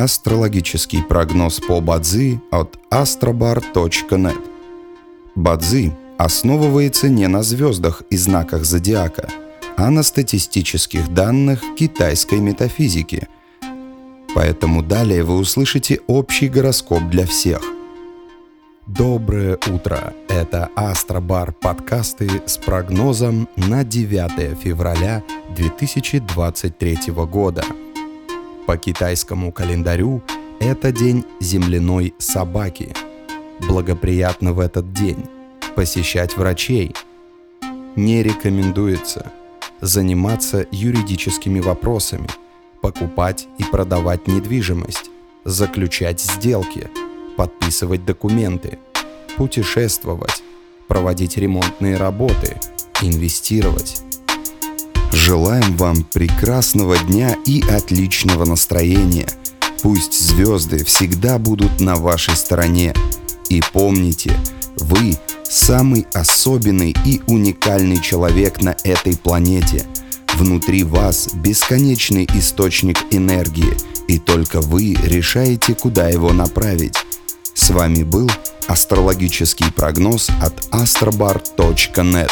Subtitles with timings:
[0.00, 4.40] Астрологический прогноз по Бадзи от astrobar.net.
[5.34, 9.28] Бадзи основывается не на звездах и знаках зодиака,
[9.76, 13.28] а на статистических данных китайской метафизики.
[14.34, 17.60] Поэтому далее вы услышите общий гороскоп для всех.
[18.86, 20.14] Доброе утро!
[20.30, 25.22] Это Астробар подкасты с прогнозом на 9 февраля
[25.54, 27.64] 2023 года–
[28.66, 30.22] по китайскому календарю
[30.60, 32.94] это день земляной собаки.
[33.68, 35.24] Благоприятно в этот день
[35.74, 36.94] посещать врачей.
[37.96, 39.32] Не рекомендуется
[39.80, 42.28] заниматься юридическими вопросами,
[42.82, 45.10] покупать и продавать недвижимость,
[45.44, 46.88] заключать сделки,
[47.36, 48.78] подписывать документы,
[49.36, 50.42] путешествовать,
[50.86, 52.58] проводить ремонтные работы,
[53.00, 54.02] инвестировать.
[55.12, 59.28] Желаем вам прекрасного дня и отличного настроения.
[59.82, 62.94] Пусть звезды всегда будут на вашей стороне.
[63.48, 64.32] И помните,
[64.76, 69.84] вы самый особенный и уникальный человек на этой планете.
[70.34, 76.96] Внутри вас бесконечный источник энергии, и только вы решаете, куда его направить.
[77.54, 78.30] С вами был
[78.68, 82.30] астрологический прогноз от astrobar.net.